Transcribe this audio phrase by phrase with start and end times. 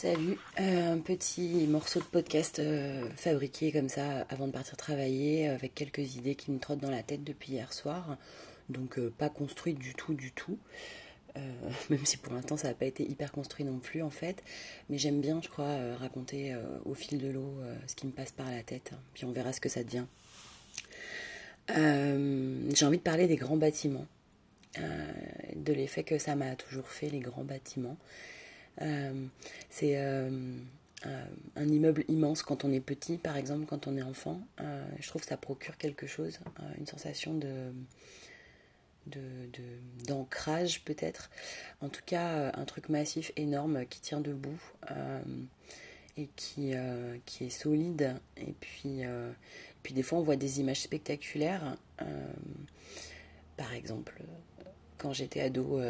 [0.00, 5.48] Salut, euh, un petit morceau de podcast euh, fabriqué comme ça avant de partir travailler
[5.48, 8.16] avec quelques idées qui me trottent dans la tête depuis hier soir.
[8.68, 10.56] Donc euh, pas construit du tout, du tout.
[11.90, 14.40] même si pour l'instant ça n'a pas été hyper construit non plus en fait.
[14.88, 16.54] Mais j'aime bien, je crois, raconter
[16.84, 17.58] au fil de l'eau
[17.88, 18.92] ce qui me passe par la tête.
[19.14, 20.06] Puis on verra ce que ça devient.
[21.68, 24.06] J'ai envie de parler des grands bâtiments.
[24.76, 27.96] de l'effet que ça m'a toujours fait, les grands bâtiments.
[28.82, 29.26] Euh,
[29.70, 30.30] c'est euh,
[31.56, 34.40] un immeuble immense quand on est petit, par exemple, quand on est enfant.
[34.60, 36.38] Euh, je trouve que ça procure quelque chose,
[36.78, 37.72] une sensation de
[40.06, 41.30] d'ancrage peut-être.
[41.80, 44.60] En tout cas, un truc massif, énorme, qui tient debout
[46.18, 46.74] et qui,
[47.24, 48.20] qui est solide.
[48.36, 49.00] Et puis,
[49.82, 51.78] puis des fois, on voit des images spectaculaires.
[53.56, 54.20] par exemple,
[54.98, 55.80] quand j'étais ado,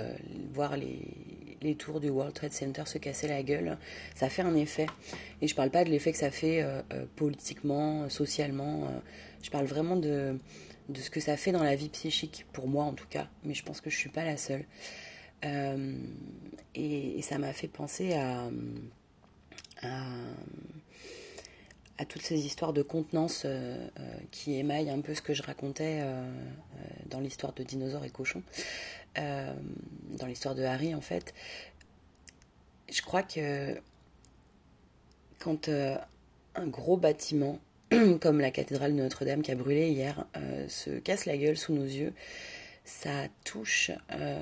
[0.52, 3.78] voir les, les tours du World Trade Center se casser la gueule,
[4.14, 4.86] ça fait un effet.
[5.40, 8.84] Et je parle pas de l'effet que ça fait euh, euh, politiquement, socialement.
[8.84, 8.98] Euh,
[9.42, 10.38] je parle vraiment de,
[10.88, 13.28] de ce que ça fait dans la vie psychique, pour moi en tout cas.
[13.44, 14.64] Mais je pense que je suis pas la seule.
[16.74, 18.48] Et, ça m'a fait penser à,
[19.82, 20.00] à,
[22.08, 23.46] toutes ces histoires de contenance
[24.32, 26.02] qui émaillent un peu ce que je racontais
[27.06, 28.42] dans l'histoire de dinosaures et cochons.
[29.16, 29.54] Euh,
[30.18, 31.34] dans l'histoire de Harry en fait,
[32.90, 33.76] je crois que
[35.38, 35.96] quand euh,
[36.54, 37.60] un gros bâtiment
[38.20, 41.72] comme la cathédrale de Notre-Dame qui a brûlé hier euh, se casse la gueule sous
[41.72, 42.12] nos yeux,
[42.84, 43.90] ça touche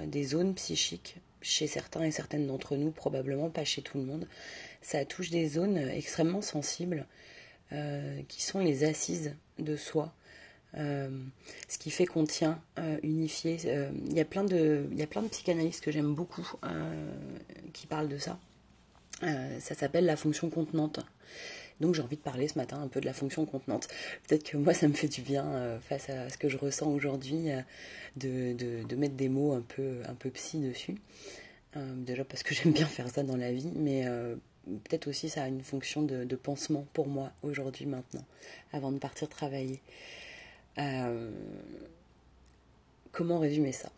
[0.07, 4.29] des zones psychiques chez certains et certaines d'entre nous, probablement pas chez tout le monde.
[4.83, 7.07] Ça touche des zones extrêmement sensibles
[8.29, 10.15] qui sont les assises de soi,
[10.79, 11.09] euh,
[11.69, 13.59] ce qui fait qu'on tient euh, unifié.
[13.65, 16.47] Euh, il y de, il y a plein de psychanalystes que j'aime beaucoup
[17.73, 18.39] qui parlent de ça.
[19.21, 21.01] ça s'appelle la fonction contenante.
[21.81, 23.89] Donc j'ai envie de parler ce matin un peu de la fonction contenante.
[24.27, 27.49] Peut-être que moi ça me fait du bien face à ce que je ressens aujourd'hui
[28.17, 30.97] de, de, mettre des mots un peu, un peu psy dessus.
[31.75, 34.07] déjà parce que j'aime bien faire ça dans la vie, mais
[34.65, 38.25] peut-être aussi ça a une fonction de, de pansement pour moi aujourd'hui maintenant,
[38.73, 39.81] avant de partir travailler.
[40.79, 41.31] Euh,
[43.13, 43.91] comment résumer ça?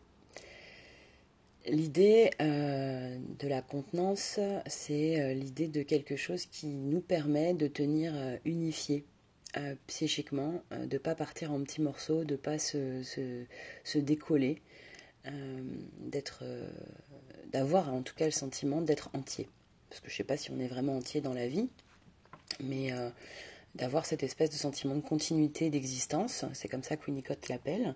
[1.66, 7.66] L'idée euh, de la contenance, c'est euh, l'idée de quelque chose qui nous permet de
[7.66, 9.05] tenir unifié
[9.87, 14.60] psychiquement, de ne pas partir en petits morceaux, de ne pas se, se, décoller,
[15.99, 16.45] d'être,
[17.50, 19.49] d'avoir en tout cas le sentiment d'être entier.
[19.89, 21.69] Parce que je ne sais pas si on est vraiment entier dans la vie,
[22.60, 22.93] mais
[23.78, 27.94] d'avoir cette espèce de sentiment de continuité d'existence, c'est comme ça que Winnicott l'appelle,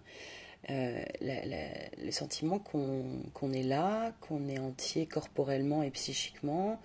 [0.70, 6.81] euh, le sentiment qu'on est là, qu'on est entier corporellement et psychiquement,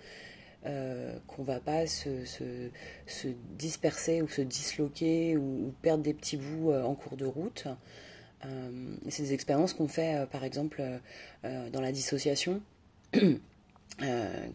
[0.66, 6.72] euh, qu'on va pas se, se, disperser ou se disloquer ou, perdre des petits bouts
[6.72, 7.68] euh, en cours de route.
[8.44, 10.82] Euh, c'est des expériences qu'on fait par exemple
[11.44, 12.60] dans la dissociation,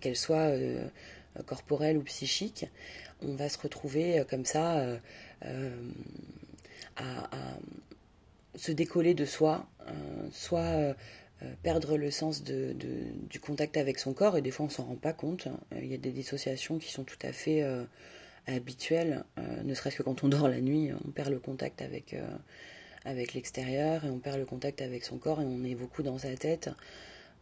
[0.01, 0.51] qu'elle soit
[1.45, 2.65] corporelle ou psychique
[3.27, 4.97] on va se retrouver euh, comme ça euh,
[5.45, 5.91] euh,
[6.95, 7.29] à,
[8.55, 9.65] se décoller de soi,
[10.31, 10.95] soit
[11.63, 15.11] perdre le sens du contact avec son corps, et des fois on s'en rend pas
[15.11, 15.47] compte.
[15.75, 17.65] Il y a des dissociations qui sont tout à fait
[18.45, 19.23] habituelles,
[19.63, 22.15] ne serait-ce que quand on dort la nuit, on perd le contact avec,
[23.05, 26.19] avec l'extérieur, et on perd le contact avec son corps, et on est beaucoup dans
[26.19, 26.69] sa tête.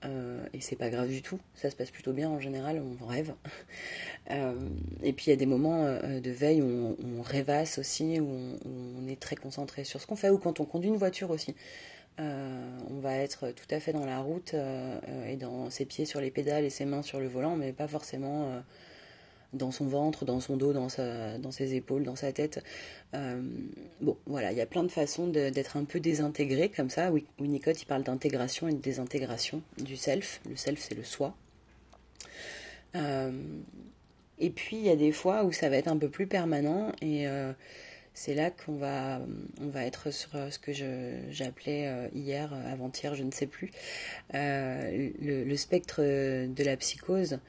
[0.04, 3.06] Euh, et c'est pas grave du tout, ça se passe plutôt bien en général, on
[3.06, 3.34] rêve.
[4.30, 4.54] Euh,
[5.04, 8.30] et puis il y a des moments euh, de veille où on, rêvasse aussi, où
[8.66, 11.54] on, est très concentré sur ce qu'on fait, ou quand on conduit une voiture aussi.
[12.20, 14.56] on va être tout à fait dans la route
[15.28, 17.88] et dans ses pieds sur les pédales et ses mains sur le volant, mais pas
[17.88, 18.64] forcément
[19.54, 22.64] dans son ventre, dans son dos, dans, sa, dans ses épaules, dans sa tête.
[23.14, 23.42] Euh,
[24.00, 27.12] bon, voilà, il y a plein de façons d'être un peu désintégré comme ça.
[27.40, 30.42] Winnicott, il parle d'intégration et de désintégration du self.
[30.50, 31.36] Le self, c'est le soi.
[32.96, 33.32] Euh,
[34.40, 36.92] et puis, il y a des fois où ça va être un peu plus permanent
[37.02, 37.52] et euh,
[38.14, 39.22] c'est là qu'on va,
[39.62, 40.72] on va être sur ce que
[41.30, 43.72] j'appelais hier, avant-hier, je ne sais plus,
[44.34, 47.40] le, le, spectre de la psychose.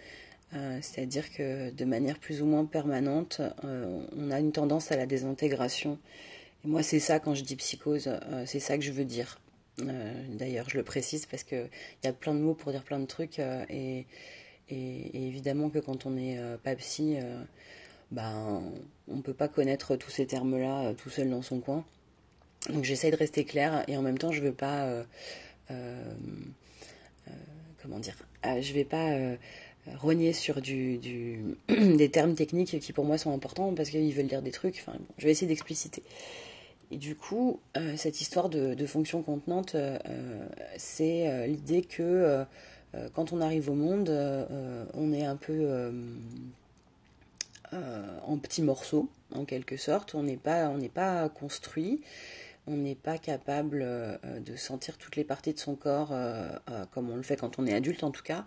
[0.55, 4.97] Euh, c'est-à-dire que de manière plus ou moins permanente, euh, on a une tendance à
[4.97, 5.99] la désintégration.
[6.65, 9.39] Et moi, c'est ça quand je dis psychose, euh, c'est ça que je veux dire.
[10.29, 11.71] D'ailleurs, je le précise parce qu'il
[12.05, 13.41] y a plein de mots pour dire plein de trucs.
[13.71, 14.07] Et,
[14.69, 17.17] évidemment que quand on n'est pas psy,
[18.11, 18.63] ben,
[19.09, 21.85] on ne peut pas connaître tous ces termes-là tout seul dans son coin.
[22.69, 25.05] Donc j'essaie de rester claire et en même temps, je ne veux pas...
[27.83, 29.37] comment dire Je vais pas
[29.99, 30.99] rogner sur du,
[31.69, 34.83] des termes techniques qui pour moi sont importants parce qu'ils veulent dire des trucs.
[34.87, 36.03] Enfin, je vais essayer d'expliciter.
[36.91, 37.59] Et du coup,
[37.97, 39.77] cette histoire de, fonction contenante,
[40.77, 42.45] c'est l'idée que
[43.15, 44.11] quand on arrive au monde,
[44.93, 45.91] on est un peu
[47.73, 50.15] en petits morceaux, en quelque sorte.
[50.15, 52.03] On n'est pas, on n'est pas construit
[52.67, 56.85] on n'est pas capable euh, de sentir toutes les parties de son corps euh, euh,
[56.93, 58.45] comme on le fait quand on est adulte en tout cas,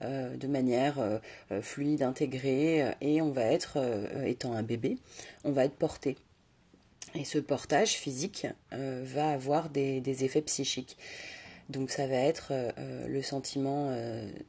[0.00, 1.20] de manière
[1.60, 3.78] fluide, intégrée, et on va être,
[4.26, 4.98] étant un bébé,
[5.44, 6.16] on va être porté.
[7.14, 10.96] Et ce portage physique va avoir des, effets psychiques.
[11.68, 12.52] Donc ça va être
[13.06, 13.96] le sentiment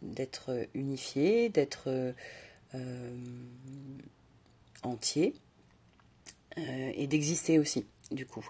[0.02, 2.16] d'être unifié, d'être
[4.82, 5.36] entier
[6.58, 8.48] et d'exister aussi du coup.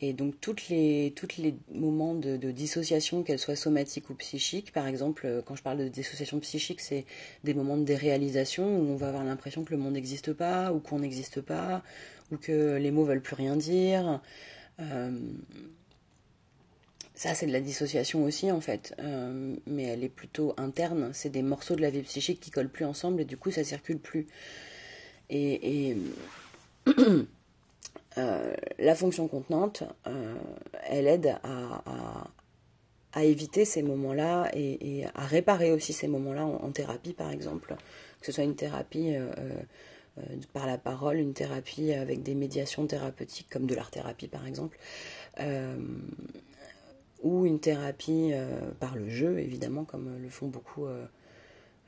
[0.00, 4.86] Et donc toutes les, toutes les moments de, dissociation, qu'elles soient somatiques ou psychiques, par
[4.86, 7.04] exemple, euh, quand je parle de dissociation psychique, c'est
[7.44, 10.80] des moments de déréalisation où on va avoir l'impression que le monde n'existe pas, ou
[10.80, 11.82] qu'on n'existe pas,
[12.32, 14.20] ou que les mots veulent plus rien dire.
[14.80, 15.10] Euh,
[17.18, 21.10] ça, c'est de la dissociation aussi, en fait, euh, mais elle est plutôt interne.
[21.12, 23.64] C'est des morceaux de la vie psychique qui collent plus ensemble et du coup, ça
[23.64, 24.28] circule plus.
[25.28, 25.96] Et,
[28.18, 30.34] Euh, la fonction contenante, euh,
[30.88, 37.32] elle aide à, éviter ces moments-là et, à réparer aussi ces moments-là en, thérapie, par
[37.32, 37.74] exemple,
[38.20, 39.50] que ce soit une thérapie euh,
[40.52, 44.78] par la parole, une thérapie avec des médiations thérapeutiques comme de l'art-thérapie, par exemple,
[47.22, 48.32] ou une thérapie
[48.78, 50.86] par le jeu, évidemment, comme le font beaucoup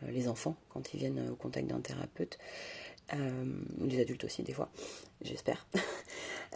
[0.08, 2.38] les enfants quand ils viennent au contact d'un thérapeute.
[3.80, 4.70] Les adultes aussi des fois
[5.22, 5.66] j'espère.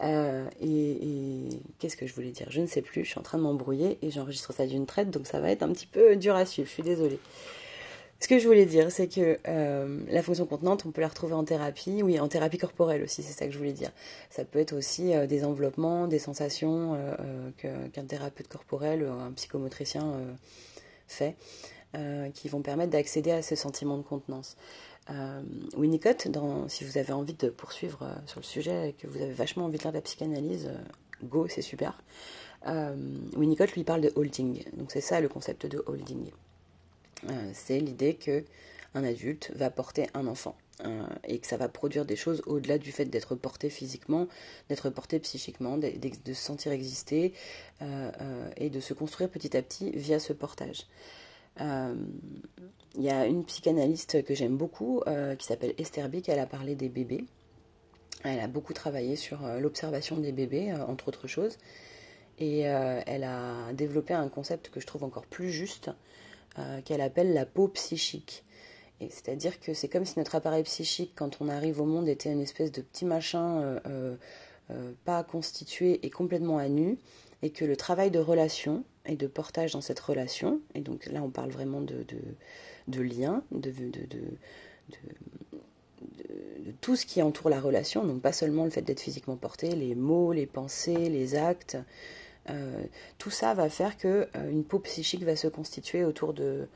[0.03, 1.49] Euh, et,
[1.79, 2.49] qu'est-ce que je voulais dire?
[2.51, 5.09] Je ne sais plus, je suis en train de m'embrouiller et j'enregistre ça d'une traite,
[5.09, 7.21] donc ça va être un petit peu dur à suivre, je suis désolée.
[8.19, 11.35] Ce que je voulais dire, c'est que euh, la fonction contenante, on peut la retrouver
[11.35, 13.93] en thérapie, oui, en thérapie corporelle aussi, c'est ça que je voulais dire.
[14.31, 16.99] Ça peut être aussi euh, des enveloppements, des sensations
[17.57, 20.13] qu'un thérapeute corporel, un psychomotricien
[21.07, 21.37] fait,
[22.35, 24.57] qui vont permettre d'accéder à ce sentiment de contenance.
[25.11, 25.43] Euh,
[25.77, 29.21] Winnicott, dans, si vous avez envie de poursuivre euh, sur le sujet et que vous
[29.21, 32.03] avez vachement envie de lire de la psychanalyse, euh, go, c'est super.
[33.37, 34.65] Winnicott lui parle de holding.
[34.79, 36.31] Donc c'est ça le concept de holding.
[37.53, 38.43] c'est l'idée que
[38.95, 40.57] un adulte va porter un enfant
[41.29, 44.29] et que ça va produire des choses au-delà du fait d'être porté physiquement,
[44.71, 45.91] d'être porté psychiquement, de,
[46.29, 47.35] se sentir exister
[48.57, 50.87] et de se construire petit à petit via ce portage.
[51.61, 51.95] Euh,
[52.97, 56.47] il y a une psychanalyste que j'aime beaucoup euh, qui s'appelle Esther Bick, elle a
[56.47, 57.25] parlé des bébés.
[58.23, 61.59] Elle a beaucoup travaillé sur euh, l'observation des bébés, entre autres choses.
[62.39, 65.93] Et elle a développé un concept que je trouve encore plus juste,
[66.85, 68.43] qu'elle appelle la peau psychique.
[68.99, 72.41] C'est-à-dire que c'est comme si notre appareil psychique, quand on arrive au monde, était une
[72.41, 73.81] espèce de petit machin
[75.05, 76.99] pas constitué et complètement à nu,
[77.45, 80.61] et que le travail de relation, et de portage dans cette relation.
[80.75, 82.07] Et donc là, on parle vraiment de,
[82.89, 83.99] de, lien, de, de,
[86.81, 89.95] tout ce qui entoure la relation, donc pas seulement le fait d'être physiquement porté, les
[89.95, 91.77] mots, les pensées, les actes.
[92.49, 92.83] Euh,
[93.19, 96.67] tout ça va faire que euh, une peau psychique va se constituer autour de,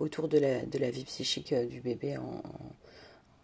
[0.00, 2.42] autour de, la, de la vie psychique euh, du bébé en,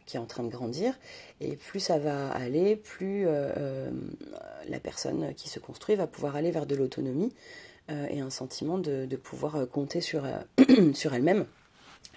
[0.07, 0.99] qui est en train de grandir.
[1.41, 6.67] Et plus ça va aller, plus la personne qui se construit va pouvoir aller vers
[6.67, 7.33] de l'autonomie,
[7.91, 11.47] euh, et un sentiment de, pouvoir euh, compter sur, euh, sur elle-même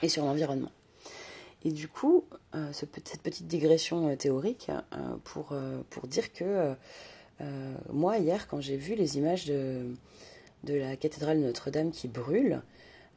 [0.03, 0.71] et sur l'environnement.
[1.63, 2.25] Et du coup,
[2.73, 2.91] cette
[3.23, 4.69] petite digression théorique
[5.23, 5.55] pour,
[5.89, 6.75] pour dire que
[7.91, 9.95] moi, hier, quand j'ai vu les images de,
[10.63, 12.61] de la cathédrale Notre-Dame qui brûle,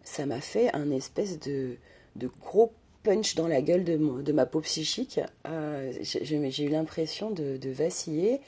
[0.02, 1.76] ça m'a fait un espèce de,
[2.16, 2.72] de gros
[3.08, 5.20] punch dans la gueule de, ma peau psychique.
[6.02, 8.40] j'ai eu l'impression de, vaciller,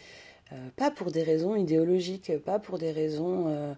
[0.77, 3.75] pas pour des raisons idéologiques, pas pour des raisons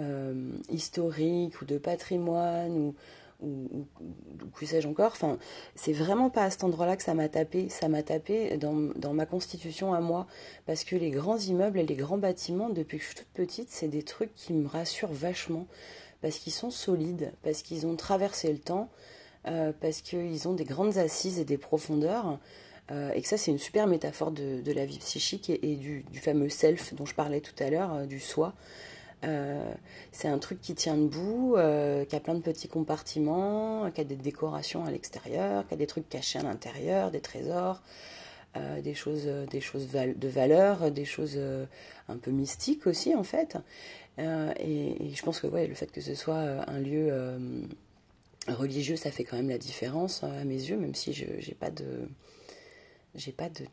[0.00, 2.94] euh, historique ou de patrimoine ou,
[3.42, 3.86] ou,
[4.58, 5.12] que sais-je encore.
[5.12, 5.38] Enfin,
[5.76, 7.68] c'est vraiment pas à cet endroit-là que ça m'a tapé.
[7.68, 10.26] Ça m'a tapé dans, ma constitution à moi.
[10.66, 13.70] Parce que les grands immeubles et les grands bâtiments, depuis que je suis toute petite,
[13.70, 15.66] c'est des trucs qui me rassurent vachement.
[16.22, 18.88] Parce qu'ils sont solides, parce qu'ils ont traversé le temps,
[19.46, 22.38] euh, parce qu'ils ont des grandes assises et des profondeurs.
[22.90, 26.50] Euh, et que ça, c'est une super métaphore de, la vie psychique et, du, fameux
[26.50, 28.54] self dont je parlais tout à l'heure, du soi.
[29.24, 29.72] Euh,
[30.12, 34.04] c'est un truc qui tient debout, euh, qui a plein de petits compartiments, qui a
[34.04, 37.82] des décorations à l'extérieur, qui a des trucs cachés à l'intérieur, des trésors,
[38.56, 41.38] euh, des choses, des choses de valeur, des choses
[42.08, 43.56] un peu mystiques aussi en fait.
[44.18, 47.10] Et, je pense que ouais, le fait que ce soit un lieu
[48.48, 51.70] religieux, ça fait quand même la différence à mes yeux, même si je n'ai pas
[51.70, 52.08] de
[53.14, 53.64] j'ai pas de,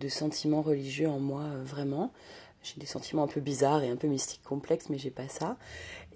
[0.00, 2.12] de, sentiments religieux en moi vraiment.
[2.62, 5.56] J'ai des sentiments un peu bizarres et un peu mystiques complexes, mais j'ai pas ça.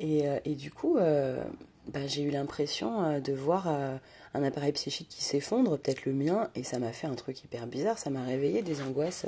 [0.01, 5.79] Et, et du coup, bah, j'ai eu l'impression de voir un appareil psychique qui s'effondre,
[5.79, 7.99] peut-être le mien, et ça m'a fait un truc hyper bizarre.
[7.99, 9.27] Ça m'a réveillé des angoisses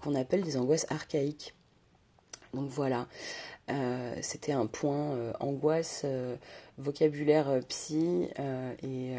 [0.00, 1.52] qu'on appelle des angoisses archaïques.
[2.54, 3.08] Donc voilà,
[3.70, 6.36] euh, c'était un point euh, angoisse, euh,
[6.76, 8.28] vocabulaire psy
[8.82, 9.12] et,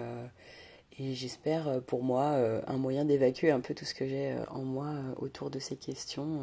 [1.00, 2.36] et j'espère pour moi
[2.68, 6.42] un moyen d'évacuer un peu tout ce que j'ai en moi autour de ces questions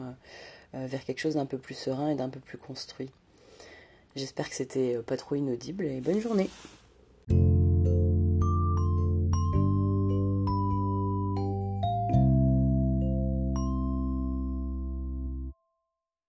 [0.73, 3.11] vers quelque chose d'un peu plus serein et d'un peu plus construit.
[4.17, 6.49] J'espère que c'était pas trop inaudible et bonne journée.